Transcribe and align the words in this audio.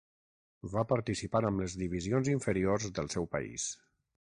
Va 0.71 0.83
participar 0.91 1.41
amb 1.51 1.61
les 1.65 1.77
divisions 1.83 2.33
inferiors 2.35 2.91
del 3.01 3.13
seu 3.17 3.31
país. 3.37 3.71